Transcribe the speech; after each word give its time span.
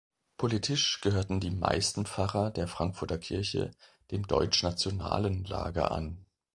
Politisch 0.35 0.99
gehörten 1.01 1.39
die 1.39 1.51
meisten 1.51 2.07
Pfarrer 2.07 2.49
der 2.49 2.67
Frankfurter 2.67 3.19
Kirche 3.19 3.69
dem 4.09 4.25
deutschnationalen 4.25 5.43
Lager 5.45 5.91
an. 5.91 6.25